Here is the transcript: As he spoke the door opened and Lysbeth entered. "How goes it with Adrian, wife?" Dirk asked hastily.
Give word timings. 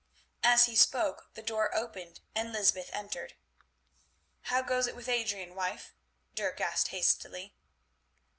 As 0.41 0.65
he 0.65 0.75
spoke 0.75 1.31
the 1.35 1.43
door 1.43 1.75
opened 1.75 2.21
and 2.33 2.51
Lysbeth 2.51 2.89
entered. 2.91 3.35
"How 4.49 4.63
goes 4.63 4.87
it 4.87 4.95
with 4.95 5.07
Adrian, 5.07 5.53
wife?" 5.53 5.93
Dirk 6.33 6.59
asked 6.59 6.87
hastily. 6.87 7.53